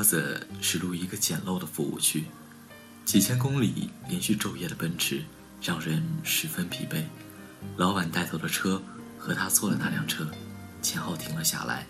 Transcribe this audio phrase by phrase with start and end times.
[0.00, 2.24] 车子驶入一个简陋的服务区，
[3.04, 5.22] 几千公里连续昼夜的奔驰
[5.60, 7.04] 让人十分疲惫。
[7.76, 8.82] 老板带头的车
[9.18, 10.26] 和他坐的那辆车
[10.80, 11.86] 前后停了下来，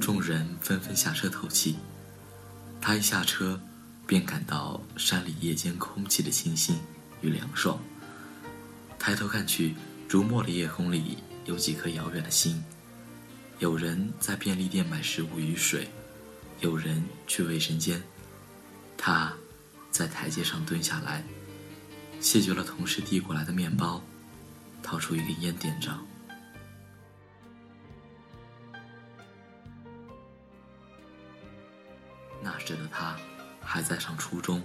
[0.00, 1.74] 众人纷纷下车透气。
[2.80, 3.60] 他一下车，
[4.06, 6.78] 便感到山里夜间空气的清新
[7.22, 7.76] 与凉爽。
[9.00, 9.74] 抬头看去，
[10.08, 12.62] 如墨的夜空里有几颗遥远的星。
[13.58, 15.88] 有人在便利店买食物与水，
[16.60, 18.02] 有人去卫生间。
[18.96, 19.32] 他，
[19.90, 21.22] 在台阶上蹲下来，
[22.20, 24.02] 谢绝了同事递过来的面包，
[24.82, 25.92] 掏出一根烟点着。
[32.42, 33.16] 那时的他，
[33.60, 34.62] 还在上初中，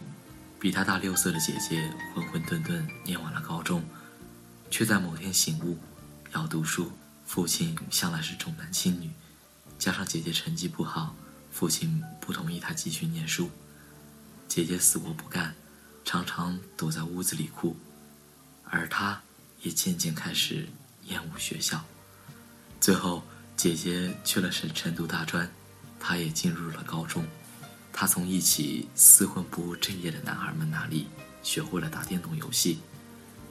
[0.60, 3.84] 比他大六岁的姐姐混混沌沌念完了高中，
[4.70, 5.78] 却在某天醒悟，
[6.34, 6.92] 要读书。
[7.26, 9.12] 父亲向来是重男轻女，
[9.78, 11.16] 加上姐姐成绩不好，
[11.52, 13.50] 父亲不同意他继续念书。
[14.48, 15.54] 姐姐死活不干，
[16.04, 17.78] 常常躲在屋子里哭，
[18.64, 19.22] 而他
[19.62, 20.68] 也渐渐开始
[21.06, 21.84] 厌恶学校。
[22.80, 23.24] 最后，
[23.56, 25.50] 姐姐去了省城读大专，
[26.00, 27.26] 他也进入了高中。
[27.92, 31.08] 他从一起厮混不务正业的男孩们那里
[31.44, 32.80] 学会了打电动游戏、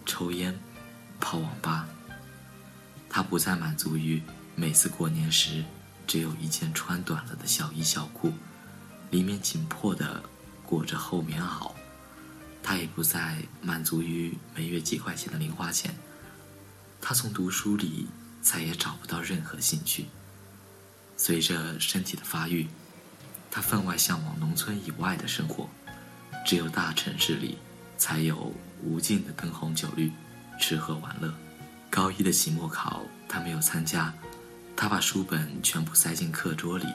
[0.06, 0.58] 抽烟、
[1.20, 1.86] 泡网吧。
[3.10, 4.22] 他不再满足于
[4.54, 5.62] 每次过年时
[6.08, 8.32] 只有一件穿短了的小衣小裤，
[9.10, 10.22] 里面紧迫的
[10.64, 11.70] 裹着厚棉袄。
[12.62, 15.94] 他也不再满足于每月几块钱的零花钱。
[17.00, 18.08] 他从读书里
[18.40, 20.06] 再也找不到任何兴趣。
[21.16, 22.66] 随着身体的发育，
[23.50, 25.68] 他分外向往农村以外的生活。
[26.46, 27.58] 只有大城市里
[27.98, 30.10] 才有无尽的灯红酒绿、
[30.58, 31.32] 吃喝玩乐。
[31.90, 34.12] 高一的期末考，他没有参加。
[34.80, 36.86] 他把书本全部塞进课桌里，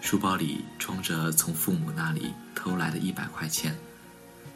[0.00, 3.76] 书包里装着从父母那里偷来的一百块钱，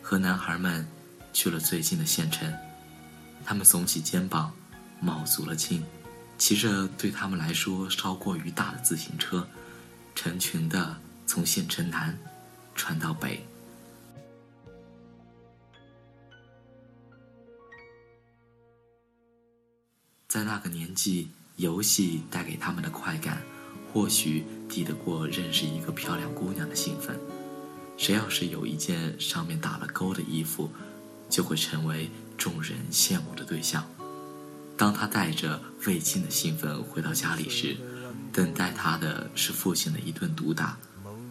[0.01, 0.87] 和男孩们
[1.33, 2.49] 去了最近的县城。
[3.45, 4.55] 他们耸起肩膀，
[5.01, 5.85] 卯足了劲，
[6.39, 9.49] 骑着对他们来说稍过于大的自行车，
[10.15, 12.17] 成群的从县城南
[12.77, 13.45] 穿到北。
[20.29, 23.43] 在那个年纪，游戏带给他们的快感，
[23.93, 27.19] 或许抵得过认识一个漂亮姑娘的兴奋。
[27.97, 30.69] 谁要是有一件上面打了勾的衣服，
[31.31, 33.87] 就会成为众人羡慕的对象。
[34.77, 37.77] 当他带着未尽的兴奋回到家里时，
[38.33, 40.77] 等待他的是父亲的一顿毒打。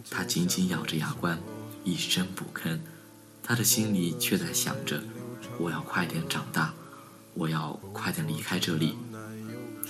[0.10, 1.38] 他紧紧咬着牙关，
[1.84, 2.80] 一声不吭。
[3.44, 5.04] 他的心里却在想着：
[5.60, 6.74] 我要快点长大。
[7.34, 8.96] 我要快点离开这里。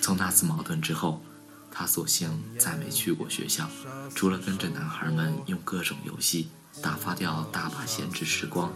[0.04, 1.24] 从那次矛盾之后，
[1.72, 3.70] 他索性再没去过学校，
[4.14, 6.50] 除了跟着男孩们用各种游戏
[6.82, 8.70] 打发掉大把闲置时光。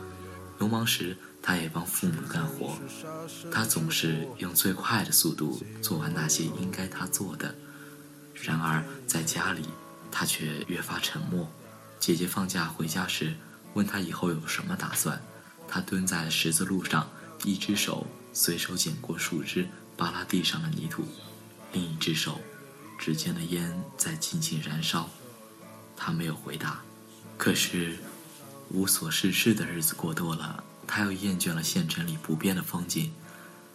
[0.57, 2.77] 农忙时，他也帮父母干活。
[3.51, 7.53] 他总是用最快的速度做完那些应该他做的。
[8.33, 9.65] 然而在家里，
[10.09, 11.45] 他却越发沉默。
[11.99, 13.35] 姐姐放假回家时，
[13.73, 15.21] 问他以后有什么打算，
[15.67, 17.05] 他蹲在十字路上，
[17.43, 18.07] 一只手。
[18.31, 19.67] 随手捡过树枝，
[19.97, 21.03] 扒拉地上的泥土，
[21.73, 22.39] 另一只手，
[22.99, 25.09] 指尖的烟在静静燃烧。
[25.95, 26.79] 他没有回答。
[27.35, 27.97] 可是，
[28.69, 33.11] 无所事事的日子过多了，他又厌倦了县城里不变的风景。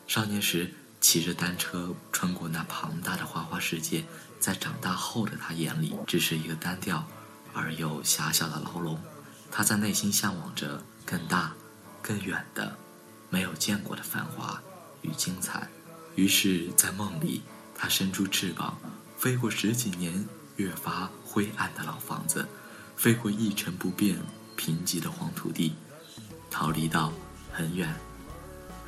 [0.07, 4.05] 少年时骑着单车穿过那庞大的花花世界，
[4.39, 7.05] 在长大后的他眼里，只是一个单调
[7.53, 9.01] 而又狭小的牢笼。
[9.51, 11.53] 他在内心向往着更大、
[12.01, 12.77] 更远的。
[13.29, 14.61] 没有见过的繁华
[15.01, 15.67] 与精彩，
[16.15, 17.43] 于是，在梦里，
[17.75, 18.79] 他伸出翅膀，
[19.17, 22.47] 飞过十几年越发灰暗的老房子，
[22.97, 24.19] 飞过一成不变
[24.55, 25.75] 贫瘠的黄土地，
[26.51, 27.13] 逃离到
[27.51, 27.95] 很远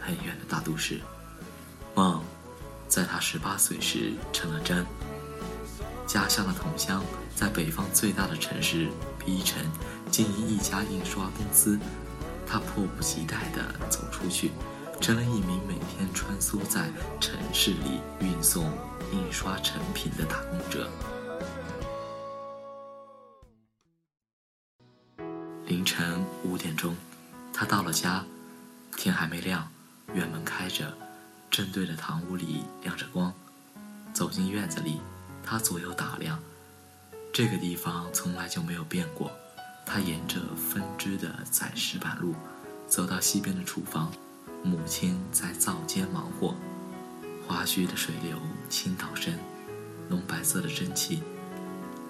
[0.01, 1.01] 很远的大都市。
[1.95, 2.23] 梦，
[2.89, 4.85] 在他十八岁时成了真。
[6.07, 7.03] 家乡的同乡，
[7.35, 8.89] 在北方最大的城市
[9.25, 9.63] B 城
[10.11, 11.79] 经营一家印刷公司。
[12.47, 14.51] 他迫不及待地走出去，
[15.01, 18.65] 成了一名每天穿梭在城市里运送
[19.13, 20.89] 印刷成品的打工者。
[25.67, 26.97] 凌晨五点钟，
[27.53, 28.25] 他到了家，
[28.97, 29.71] 天还没亮，
[30.15, 30.93] 院门开着，
[31.51, 33.33] 正对着堂屋里亮着光。
[34.13, 35.01] 走进院子里，
[35.43, 36.39] 他左右打量，
[37.33, 39.31] 这个地方从来就没有变过。
[39.87, 42.35] 他沿着分支的窄石板路，
[42.87, 44.13] 走到西边的厨房，
[44.67, 46.55] 母亲在灶间忙活，
[47.47, 48.39] 花须的水流
[48.71, 49.35] 倾倒声，
[50.09, 51.23] 浓白色的蒸汽。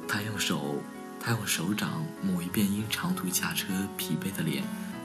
[0.06, 0.76] 他用手
[1.18, 3.66] 他用手掌抹一遍因长途驾车
[3.96, 4.62] 疲惫的脸，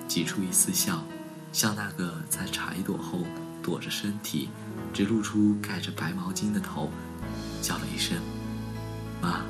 [0.08, 1.04] 挤出一丝笑，
[1.52, 3.26] 像那个在茶一朵后
[3.64, 4.50] 躲着身体，
[4.94, 6.92] 只露出盖着白毛巾的头，
[7.64, 8.16] 叫了一声
[9.20, 9.42] “妈”。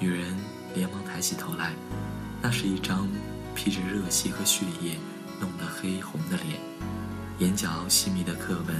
[0.00, 0.34] 女人
[0.74, 1.74] 连忙抬起头来，
[2.40, 3.06] 那是一张
[3.54, 4.96] 披着热气和血液
[5.38, 6.58] 弄得黑红的脸，
[7.38, 8.76] 眼角细密的刻纹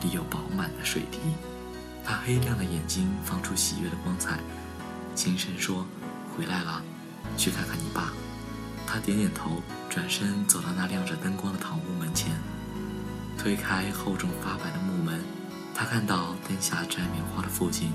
[0.00, 1.18] 里有饱满的水滴，
[2.04, 4.38] 他黑亮的眼睛放出喜悦的光彩，
[5.14, 5.86] 轻声说。
[6.34, 6.82] 回来了，
[7.36, 8.10] 去看看你爸。
[8.86, 9.60] 他点点头，
[9.90, 12.32] 转身走到那亮着灯光的堂屋门前，
[13.38, 15.20] 推开厚重发白的木门，
[15.74, 17.92] 他看到灯下摘棉花的父亲。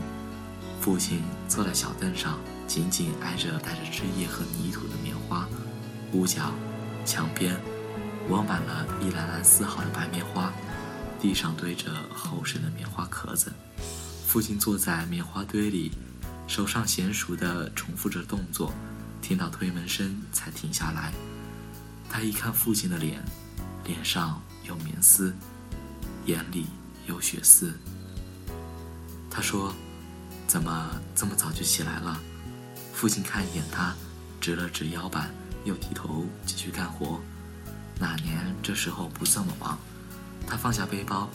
[0.79, 2.37] 父亲坐在小凳上，
[2.67, 5.47] 紧紧挨着带着枝叶和泥土的棉花。
[6.13, 6.51] 屋角、
[7.03, 7.59] 墙边，
[8.29, 10.51] 窝满了一篮篮丝好的白棉花，
[11.19, 13.51] 地上堆着厚实的棉花壳子。
[14.27, 15.91] 父亲坐在棉花堆里。
[16.47, 18.71] 手上娴熟地重复着动作，
[19.21, 21.11] 听到推门声才停下来。
[22.09, 23.21] 他一看父亲的脸，
[23.83, 25.35] 脸上有棉丝，
[26.25, 26.67] 眼里
[27.05, 27.77] 有血丝。
[29.29, 29.75] 他说
[30.47, 32.17] ：“怎么这么早就起来了？”
[32.95, 33.93] 父亲看一眼他，
[34.39, 35.29] 直了直腰板，
[35.65, 37.19] 又低头继续干活。
[37.99, 39.77] 哪年这时候不这么忙。
[40.45, 41.29] 他放下背包，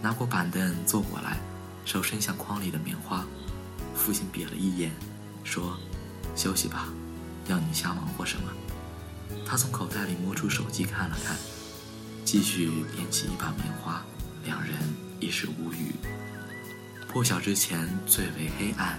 [0.00, 1.38] 拿过板凳坐过来，
[1.84, 3.24] 手伸向筐里的棉花。
[3.94, 4.90] 父亲瞥了一眼，
[5.44, 5.78] 说
[6.34, 6.88] ：“休息吧，
[7.46, 8.50] 要你瞎忙活什么？”
[9.46, 11.36] 他从口袋里摸出手机看了看，
[12.24, 14.02] 继续捻起一把棉花。
[14.44, 14.74] 两人
[15.20, 15.94] 一时无语。
[17.08, 18.98] 破晓之前最为黑暗，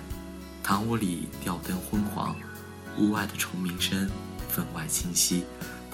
[0.64, 2.36] 堂屋里吊灯昏黄，
[2.98, 4.10] 屋外的虫鸣声
[4.50, 5.44] 分外清晰。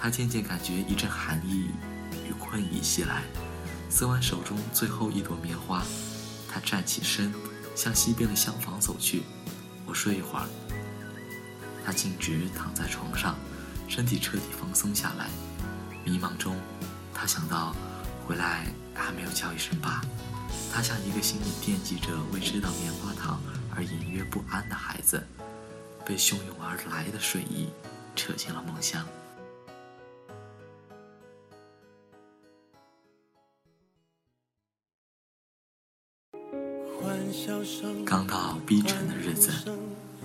[0.02, 1.70] 他渐渐感觉一阵寒意
[2.28, 3.22] 与困意袭来，
[3.88, 5.84] 撕完手中最后一朵棉花，
[6.52, 7.32] 他站起身。
[7.74, 9.24] 向西边的厢房走去，
[9.86, 10.46] 我睡一会儿。
[11.86, 13.38] 他径直躺在床上，
[13.88, 15.30] 身体彻底放松下来。
[16.04, 16.54] 迷茫中，
[17.14, 17.74] 他想到
[18.28, 20.02] 回来还没有叫一声爸。
[20.72, 23.42] 他像一个心里惦记着未吃到棉花糖
[23.74, 25.26] 而隐约不安的孩子，
[26.06, 27.70] 被汹涌而来的睡意
[28.18, 29.08] 扯进了梦乡。
[38.06, 39.52] 刚到 B 城的日子，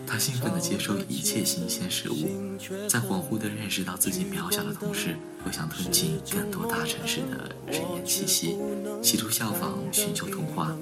[0.06, 2.58] 他兴奋地接受一切新鲜事物，
[2.88, 8.56] 在恍惚地认识到自己渺小的同时，又想吞进更多大城市的人烟气息，
[9.02, 10.76] 企图效仿寻求童话。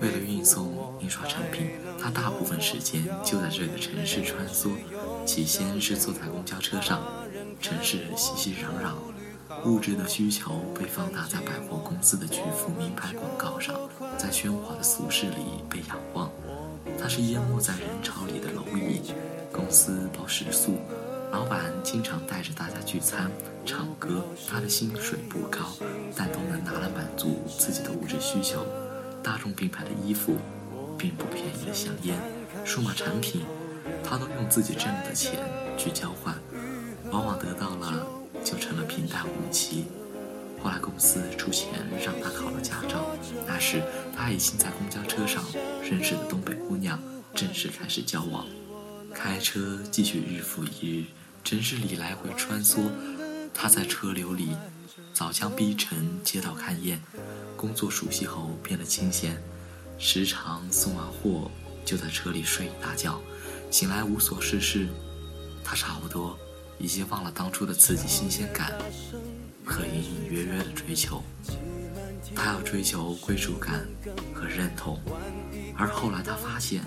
[0.00, 1.66] 为了运送印刷产品，
[2.00, 4.70] 他大部分时间就在这个城市穿梭。
[5.26, 7.02] 起先是坐在公交车上，
[7.60, 8.94] 城市熙熙攘攘。
[9.64, 13.74] 物质的需求被放大在百货公司的巨幅名牌广告上，
[14.18, 16.30] 在喧哗的俗世里被仰望。
[17.00, 19.12] 它是淹没在人潮里的蝼蚁。
[19.52, 20.78] 公司包食宿，
[21.30, 23.30] 老板经常带着大家聚餐、
[23.66, 24.24] 唱歌。
[24.48, 25.60] 他的薪水不高，
[26.16, 28.64] 但都能拿来满足自己的物质需求。
[29.22, 30.38] 大众品牌的衣服，
[30.98, 32.16] 并不便宜的香烟、
[32.64, 33.42] 数码产品，
[34.02, 35.38] 他都用自己挣的钱
[35.76, 36.34] 去交换，
[37.10, 38.21] 往往得到了。
[38.44, 39.84] 就成了平淡无奇。
[40.62, 41.68] 后来公司出钱
[42.04, 43.10] 让他考了驾照，
[43.46, 43.82] 那时
[44.16, 45.44] 他已经在公交车上
[45.82, 47.02] 认识的东北姑娘
[47.34, 48.46] 正式开始交往。
[49.12, 51.04] 开车继续日复一日，
[51.42, 52.78] 城市里来回穿梭。
[53.52, 54.56] 他在车流里
[55.12, 57.02] 早将逼城街道看厌，
[57.56, 59.36] 工作熟悉后变得清闲，
[59.98, 61.50] 时常送完货
[61.84, 63.20] 就在车里睡一大觉，
[63.70, 64.86] 醒来无所事事。
[65.64, 66.38] 他差不多。
[66.82, 68.72] 已经忘了当初的刺激、新鲜感
[69.64, 71.22] 和隐隐约约的追求。
[72.34, 73.86] 他要追求归属感
[74.34, 74.98] 和认同，
[75.76, 76.82] 而后来他发现，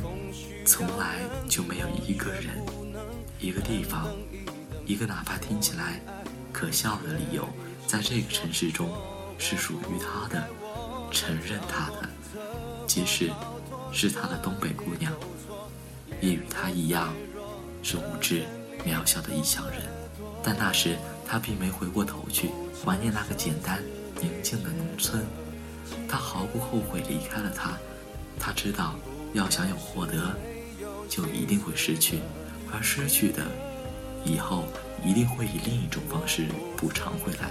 [0.65, 2.61] 从来就没有一个人、
[3.39, 4.13] 一个地方、
[4.85, 6.01] 一个哪怕听起来
[6.51, 7.47] 可笑的理由，
[7.87, 8.89] 在这个城市中
[9.37, 10.45] 是属于他的、
[11.09, 12.09] 承认他的，
[12.85, 13.31] 即使
[13.93, 15.13] 是他的东北姑娘，
[16.19, 17.13] 也与他一样
[17.81, 18.43] 是无知。
[18.85, 19.81] 渺小的异乡人，
[20.43, 20.95] 但那时
[21.27, 22.51] 他并没回过头去
[22.83, 23.83] 怀念那个简单
[24.21, 25.25] 宁静的农村。
[26.07, 27.77] 他毫不后悔离开了他。
[28.39, 28.95] 他知道，
[29.33, 30.35] 要想有获得，
[31.09, 32.19] 就一定会失去，
[32.71, 33.43] 而失去的，
[34.23, 34.65] 以后
[35.03, 37.49] 一定会以另一种方式补偿回来。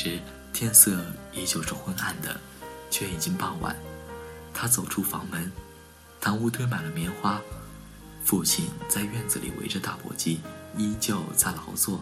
[0.00, 0.18] 时，
[0.50, 0.98] 天色
[1.34, 2.40] 依旧是昏暗的，
[2.90, 3.76] 却已经傍晚。
[4.54, 5.52] 他走出房门，
[6.22, 7.38] 堂屋堆满了棉花。
[8.24, 10.38] 父亲在院子里围着大簸箕，
[10.74, 12.00] 依旧在劳作。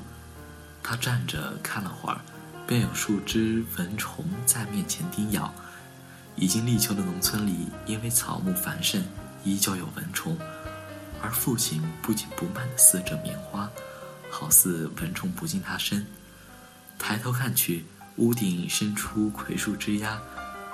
[0.81, 2.21] 他站着看了会儿，
[2.69, 5.53] 便有数只蚊虫在面前叮咬。
[6.37, 9.03] 已经立秋的农村里，因为草木繁盛，
[9.43, 10.39] 依旧有蚊虫。
[11.21, 13.69] 而父亲不紧不慢地撕着棉花，
[14.31, 16.07] 好似蚊虫不进他身。
[16.99, 17.85] 抬头看去，
[18.17, 20.19] 屋顶伸出葵树枝桠，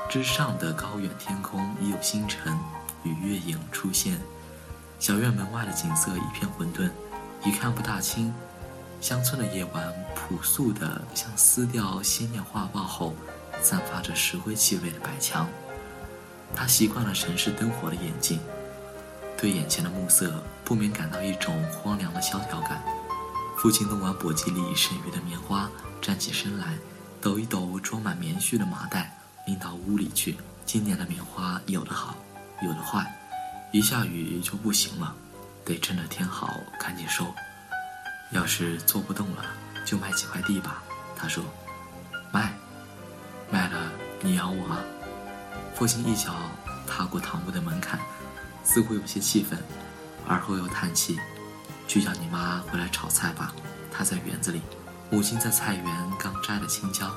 [0.09, 2.59] 之上的高远天空已有星辰
[3.05, 4.19] 与月影出现。
[4.99, 6.91] 小院门外的景色一片混沌，
[7.45, 8.33] 已看不大清。
[9.01, 13.15] 乡村的夜晚朴素的像撕掉鲜艳画报后，
[13.61, 15.47] 散发着石灰气味的白墙。
[16.57, 18.41] 他习惯了城市灯火的眼睛。
[19.37, 22.83] 对眼前的暮色，不免感到一种荒凉的萧条感。
[23.59, 25.69] 父亲弄完簸箕里剩余的棉花，
[26.05, 26.77] 站起身来，
[27.19, 30.37] 抖一抖装满棉絮的麻袋，拎到屋里去。
[30.67, 32.15] 今年的棉花有的好，
[32.63, 33.11] 有的坏，
[33.73, 35.17] 一下雨就不行了，
[35.65, 37.25] 得趁着天好赶紧收。
[38.33, 39.47] 要是做不动了，
[39.87, 40.83] 就卖几块地吧。
[41.17, 41.43] 他说
[42.31, 42.53] ：“卖，
[43.51, 44.85] 卖了你养我啊。”
[45.75, 46.35] 父亲一脚
[46.87, 47.99] 踏过堂屋的门槛。
[48.63, 49.59] 似乎有些气愤，
[50.27, 51.19] 而后又叹气
[51.89, 53.55] ：“去叫你妈回来炒菜吧。
[53.91, 54.61] 她在园子里。”
[55.15, 57.09] 母亲在菜园刚摘了青椒，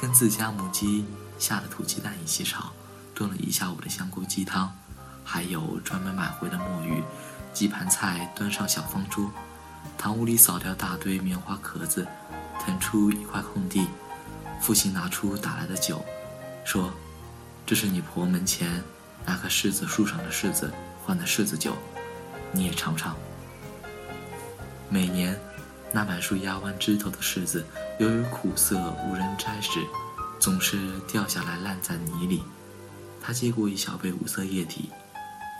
[0.00, 1.04] 跟自家母鸡
[1.40, 2.70] 下的土鸡蛋一起炒，
[3.16, 4.72] 炖了一下午的香菇鸡汤，
[5.24, 7.02] 还有专门买回的墨鱼。
[7.52, 9.28] 几盘菜端上小方桌，
[9.98, 12.06] 堂屋里扫掉大堆棉花壳子，
[12.60, 13.88] 腾出一块空地。
[14.60, 16.00] 父亲拿出打来的酒，
[16.64, 16.92] 说
[17.66, 18.80] ：“这是你婆门前。”
[19.26, 20.72] 那棵柿子树上的柿子
[21.04, 21.76] 换的柿子酒，
[22.52, 23.16] 你也尝尝。
[24.88, 25.36] 每年，
[25.92, 27.64] 那满树压弯枝头的柿子，
[27.98, 29.80] 由于苦涩无人摘食，
[30.40, 32.42] 总是掉下来烂在泥里。
[33.20, 34.90] 他接过一小杯无色液体，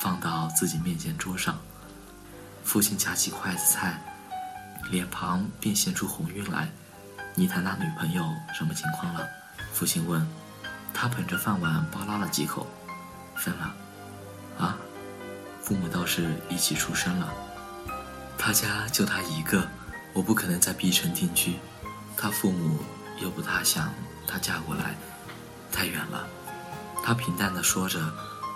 [0.01, 1.59] 放到自己面前桌上。
[2.65, 4.03] 父亲夹起筷子菜，
[4.91, 6.69] 脸庞便现出红晕来。
[7.35, 8.25] 你谈那女朋友
[8.55, 9.29] 什么情况了？
[9.73, 10.27] 父亲问。
[10.95, 12.67] 他捧着饭碗，扒拉了几口。
[13.35, 13.75] 分了，
[14.59, 14.77] 啊，
[15.63, 17.33] 父母倒是一起出生了。
[18.37, 19.67] 他家就他一个，
[20.13, 21.57] 我不可能在 B 城定居。
[22.17, 22.79] 他父母
[23.21, 23.93] 又不大想
[24.27, 24.95] 他嫁过来，
[25.73, 26.27] 太远了。
[27.03, 28.13] 他平淡地说着，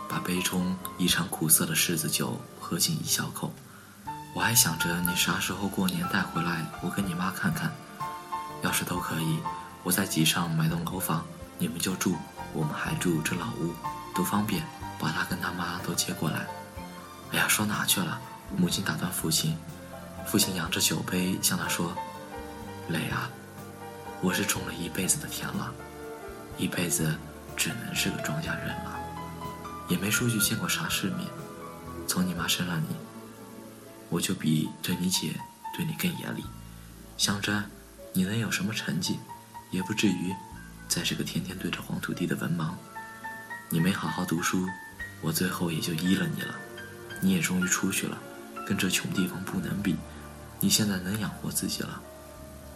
[0.08, 3.52] 把杯中异常苦涩的柿子酒喝进一小口。
[4.34, 7.72] 我还想着你啥时候过年带回来，我跟你妈看看。
[8.62, 9.38] 要是都可以，
[9.82, 11.24] 我在集上买栋楼房，
[11.58, 12.16] 你们就住，
[12.52, 13.74] 我们还住这老屋。
[14.14, 14.62] 多方便，
[14.98, 16.46] 把他跟他妈都接过来。
[17.32, 18.20] 哎呀，说哪去了？
[18.56, 19.56] 母亲打断父亲。
[20.26, 21.96] 父亲仰着酒杯向他说
[22.90, 23.30] ：“磊啊，
[24.20, 25.72] 我是种了一辈子的田了，
[26.58, 27.16] 一辈子
[27.56, 28.98] 只能是个庄稼人了，
[29.88, 31.28] 也没出去见过啥世面。
[32.08, 32.96] 从你妈生了你，
[34.08, 35.32] 我就比对你姐
[35.76, 36.44] 对你更严厉。
[37.16, 37.64] 想着
[38.12, 39.20] 你能有什么成绩，
[39.70, 40.34] 也不至于
[40.88, 42.70] 再是个天天对着黄土地的文盲。”
[43.70, 44.68] 你没好好读书，
[45.22, 46.54] 我最后也就依了你了。
[47.20, 48.18] 你也终于出去了，
[48.66, 49.96] 跟这穷地方不能比。
[50.60, 52.00] 你现在能养活自己了，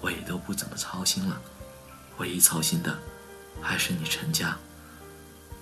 [0.00, 1.40] 我也都不怎么操心了。
[2.18, 2.98] 唯一操心的，
[3.60, 4.56] 还是你成家。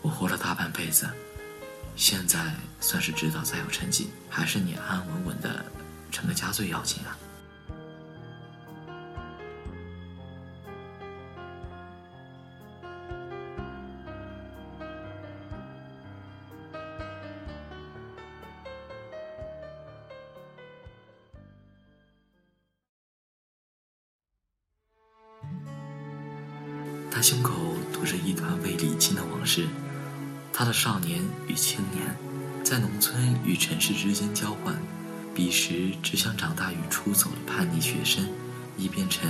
[0.03, 1.09] 我活了大半辈子，
[1.97, 5.65] 现在算是知道再有成绩，还是你安安稳稳的
[6.11, 7.17] 成个家最要紧啊。
[27.11, 27.53] 他胸口
[27.93, 29.67] 堵着一团未理清的往事，
[30.53, 32.17] 他的少年与青年，
[32.63, 34.75] 在农村与城市之间交换，
[35.35, 38.29] 彼时只想长大与出走的叛逆学生，
[38.77, 39.29] 已变成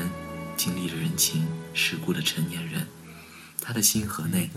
[0.57, 2.87] 经历了人情世故的成年人。
[3.61, 4.51] 他的心河内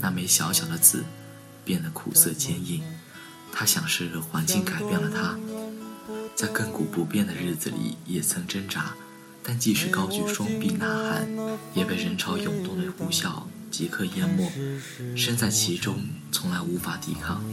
[0.00, 1.04] 那枚小小的籽，
[1.64, 2.82] 变得苦涩坚硬。
[3.52, 5.38] 他想是环境改变了他，
[6.34, 8.94] 在亘古不变的日子里也曾挣扎。
[9.46, 11.28] 但即使高举双臂呐喊，
[11.74, 14.50] 也被人潮涌动的呼啸即刻淹没。
[15.14, 15.98] 身在其中，
[16.32, 17.44] 从来无法抵抗。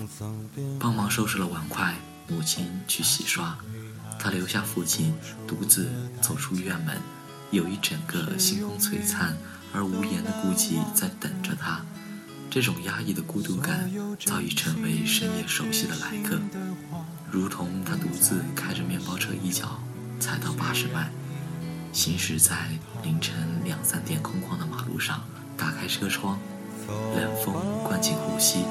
[0.79, 1.93] 帮忙收拾了碗筷，
[2.29, 3.57] 母亲去洗刷，
[4.17, 5.13] 他留下父亲
[5.45, 5.89] 独自
[6.21, 6.98] 走出院门。
[7.51, 9.36] 有一整个星空璀璨
[9.74, 11.86] 而无言的孤寂在等着他。
[12.50, 13.91] 这种压抑的孤独感
[14.25, 16.39] 早已成为深夜熟悉的来客，
[17.29, 19.77] 如同他独自开着面包车一脚
[20.21, 21.12] 踩到八十迈。
[21.91, 22.55] 行驶在
[23.03, 25.21] 凌晨两三点空旷的马路上，
[25.57, 26.39] 打开车窗，
[27.15, 28.63] 冷风灌进呼吸，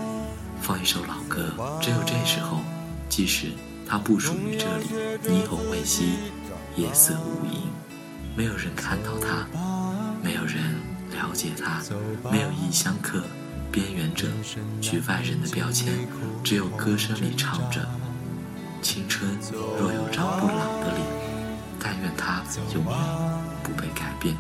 [0.63, 1.53] 放一首老歌。
[1.83, 2.61] 只有这时候，
[3.09, 3.53] 即使
[3.87, 4.87] 它不属于这里，
[5.23, 6.15] 霓虹未熄，
[6.77, 7.69] 夜色无垠，
[8.35, 9.47] 没有人看到他，
[10.23, 10.77] 没有人
[11.13, 11.83] 了解他，
[12.31, 13.23] 没有异乡客、
[13.71, 14.29] 边缘者、
[14.81, 15.93] 局外人的标签，
[16.43, 17.87] 只有歌声里唱着：
[18.81, 19.31] 青春
[19.79, 21.07] 若有张不老的脸，
[21.81, 22.43] 但愿它
[22.75, 22.95] 永远
[23.63, 24.37] 不被改变。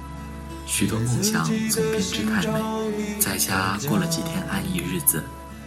[0.66, 5.24] 许多梦想总编织太美，在家过了几天安逸日子，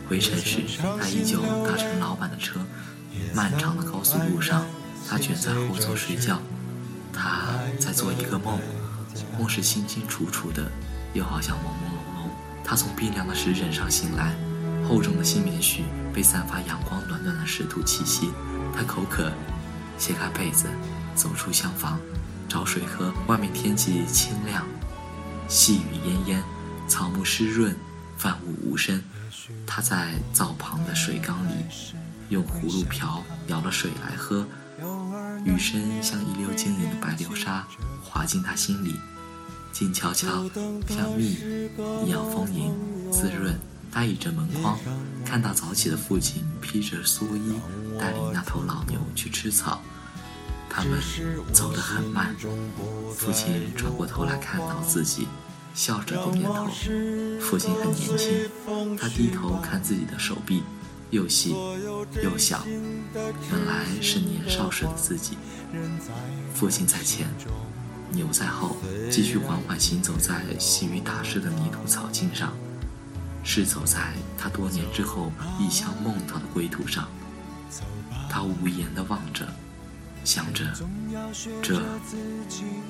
[0.07, 0.61] 回城时
[1.01, 2.61] 他依旧搭乘老板的车，
[3.33, 4.63] 漫长的高速路上，
[5.09, 6.39] 他卷在后座睡觉，
[7.11, 8.57] 他在做一个梦，
[9.37, 10.71] 梦是清清楚楚的，
[11.13, 12.29] 又好像朦朦胧胧。
[12.63, 14.33] 他从冰凉的石枕上醒来，
[14.87, 15.81] 厚重的新棉絮
[16.13, 18.31] 被散发阳光暖暖的湿土气息，
[18.73, 19.29] 他口渴，
[19.97, 20.69] 掀开被子，
[21.15, 21.99] 走出厢房，
[22.47, 23.13] 找水喝。
[23.27, 24.65] 外面天气清亮。
[25.47, 26.43] 细雨烟烟，
[26.87, 27.75] 草木湿润，
[28.23, 29.01] 万物无声。
[29.67, 31.53] 他在灶旁的水缸里，
[32.29, 34.47] 用葫芦瓢舀了水来喝。
[35.45, 37.67] 雨声像一溜晶莹的白流沙，
[38.01, 38.95] 滑进他心里，
[39.71, 40.49] 静悄悄，
[40.87, 41.37] 像蜜
[42.05, 42.73] 一样丰盈
[43.11, 43.59] 滋润。
[43.91, 44.79] 他倚着门框，
[45.25, 47.53] 看到早起的父亲披着蓑衣，
[47.99, 49.81] 带领那头老牛去吃草。
[50.75, 50.99] 他们
[51.53, 52.35] 走得很慢，
[53.15, 55.27] 父亲转过头来看到自己，
[55.75, 56.65] 笑着点点头。
[57.39, 58.49] 父亲很年轻，
[58.97, 60.63] 他低头看自己的手臂，
[61.11, 61.55] 又细
[62.23, 62.65] 又小，
[63.13, 65.37] 原来是年少时的自己。
[66.55, 67.27] 父亲在前，
[68.09, 68.75] 牛在后，
[69.11, 72.51] 继续缓缓行走在细雨打湿的泥土草径上，
[73.43, 77.07] 是走在他多年之后异乡梦到的归途上。
[78.27, 79.47] 他无言地望着。
[80.23, 80.63] 想着，
[81.61, 81.81] 这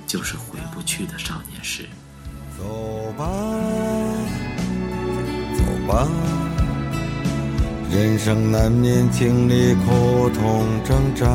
[0.05, 1.89] 就是回不去的少年时。
[2.55, 3.25] 走吧，
[5.57, 6.07] 走吧，
[7.91, 11.25] 人生难免经历苦痛挣扎。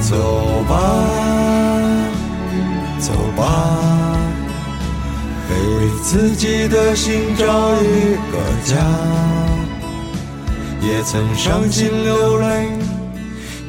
[0.00, 0.78] 走吧，
[3.00, 4.16] 走吧，
[5.50, 8.76] 为自己的心找一个家。
[10.80, 12.81] 也曾伤心流泪。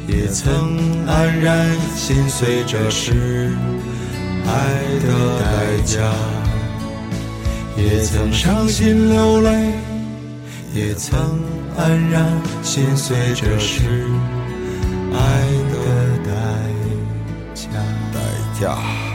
[0.07, 3.51] 也曾黯然心碎，这是
[4.45, 4.51] 爱
[5.05, 6.13] 的代价。
[7.75, 9.73] 也曾伤心流泪，
[10.75, 11.17] 也曾
[11.77, 12.25] 黯然
[12.61, 13.81] 心碎，这是
[15.11, 15.17] 爱
[15.71, 15.75] 的
[16.25, 16.31] 代
[17.55, 17.69] 价。
[18.13, 18.19] 代
[18.59, 19.12] 价。